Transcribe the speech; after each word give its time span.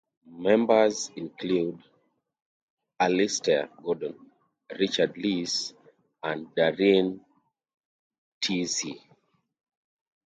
Members 0.39 1.11
include 1.15 1.77
Alistair 2.99 3.69
Gordon, 3.83 4.31
Richard 4.79 5.15
Lees 5.15 5.75
and 6.23 6.47
Darrin 6.55 7.23
Tidsey. 8.41 8.99